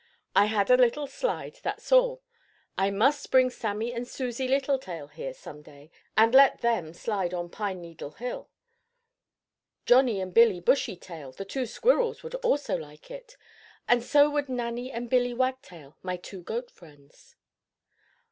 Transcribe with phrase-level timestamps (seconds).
[0.35, 2.23] "I had a little slide, that's all.
[2.75, 7.51] I must bring Sammie and Susie Littletail here some day, and let them slide on
[7.51, 8.49] pine needle hill.
[9.85, 13.37] Johnnie and Billie Bushytail, the two squirrels, would also like it,
[13.87, 17.35] and so would Nannie and Billie Wagtail, my two goat friends."